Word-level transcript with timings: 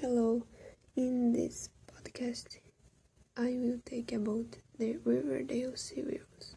Hello, 0.00 0.42
in 0.94 1.32
this 1.32 1.70
podcast, 1.90 2.58
I 3.34 3.56
will 3.58 3.80
take 3.86 4.12
about 4.12 4.58
the 4.78 4.98
Riverdale 5.02 5.74
series. 5.74 6.54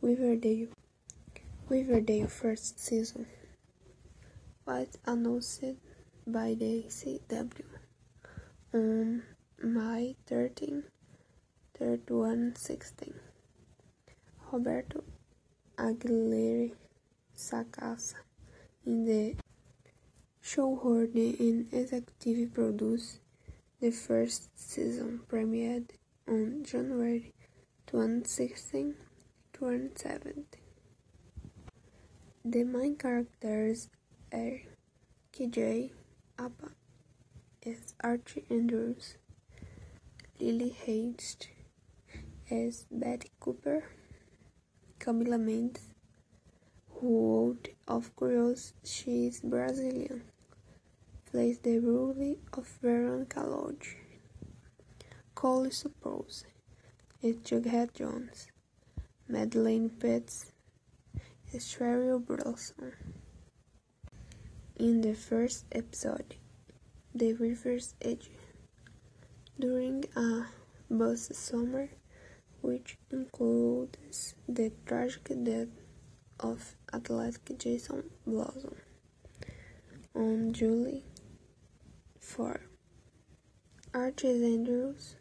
Riverdale, 0.00 0.68
Riverdale 1.68 2.28
first 2.28 2.80
season. 2.80 3.26
Was 4.64 4.96
announced 5.04 5.64
by 6.26 6.54
the 6.54 6.86
CW 6.88 7.66
on 8.72 9.22
um, 9.62 9.74
May 9.74 10.16
13, 10.26 10.82
3116. 11.76 13.12
Roberto 14.50 15.04
Aguilera 15.76 16.72
Sacasa. 17.36 18.14
In 18.86 19.04
the 19.04 19.43
showrunner 20.44 21.40
and 21.40 21.72
executive 21.72 22.52
produced 22.52 23.18
the 23.80 23.90
first 23.90 24.50
season, 24.54 25.20
premiered 25.26 25.88
on 26.28 26.62
January 26.62 27.32
2016 27.86 28.94
2017. 29.54 30.44
The 32.44 32.64
main 32.64 32.96
characters 32.96 33.88
are 34.34 34.60
KJ 35.32 35.90
Apa 36.38 36.72
as 37.64 37.94
Archie 38.04 38.44
Andrews, 38.50 39.16
Lily 40.38 40.76
Hayes 40.84 41.38
as 42.50 42.84
Betty 42.90 43.30
Cooper, 43.40 43.82
Camila 45.00 45.40
Mendes, 45.40 45.94
who 47.00 47.56
out 47.56 47.68
of 47.88 48.14
curiosity 48.14 48.76
she 48.84 49.26
is 49.28 49.40
Brazilian 49.40 50.22
plays 51.34 51.58
the 51.64 51.80
role 51.80 52.36
of 52.52 52.68
Veronica 52.80 53.40
Lodge. 53.40 53.96
Cole 55.34 55.66
Sprouse 55.66 56.44
is 57.22 57.38
Jughead 57.38 57.92
Jones. 57.92 58.46
Madelaine 59.28 59.90
Petsch, 59.90 60.52
is 61.52 61.64
Cheryl 61.64 62.24
Blossom. 62.24 62.92
In 64.76 65.00
the 65.00 65.14
first 65.14 65.64
episode, 65.72 66.36
The 67.12 67.32
River's 67.32 67.96
Edge, 68.00 68.30
during 69.58 70.04
a 70.14 70.46
bus 70.88 71.32
summer, 71.36 71.88
which 72.60 72.96
includes 73.10 74.36
the 74.48 74.70
tragic 74.86 75.32
death 75.42 75.74
of 76.38 76.76
athletic 76.92 77.58
Jason 77.58 78.04
Blossom 78.24 78.76
on 80.14 80.52
July 80.52 81.02
for 82.34 82.60
Archie 83.94 84.54
Andrews 84.54 85.14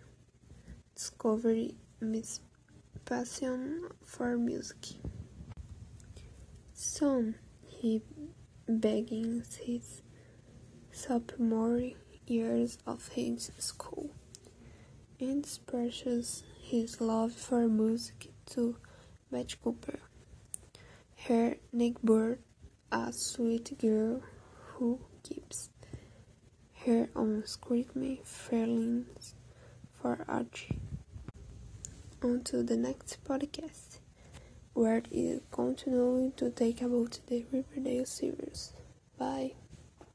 discovered 0.96 1.76
his 2.00 2.40
passion 3.06 3.88
for 4.04 4.36
music. 4.36 4.98
Soon 6.74 7.36
he 7.68 8.02
begins 8.66 9.58
his 9.58 10.02
sophomore 10.92 11.92
years 12.26 12.80
of 12.88 13.08
his 13.10 13.52
school 13.60 14.10
and 15.20 15.46
expresses 15.46 16.44
his 16.64 17.00
love 17.00 17.32
for 17.34 17.68
music 17.68 18.32
to 18.48 18.76
Betty 19.32 19.56
Cooper, 19.64 20.00
her 21.28 21.58
neighbor, 21.72 22.40
a 22.92 23.14
sweet 23.14 23.78
girl 23.78 24.24
who 24.74 25.00
keeps 25.22 25.70
her 26.86 27.08
own 27.16 27.46
screaming 27.46 28.20
feelings 28.24 29.36
for 30.02 30.26
Archie. 30.28 30.80
On 32.22 32.42
to 32.44 32.64
the 32.64 32.76
next 32.76 33.24
podcast, 33.24 34.00
where 34.74 35.02
it 35.12 35.44
continuing 35.52 36.34
to 36.34 36.50
take 36.50 36.82
about 36.82 37.20
the 37.28 37.46
Riverdale 37.52 38.06
series. 38.06 38.74
Bye. 39.18 39.54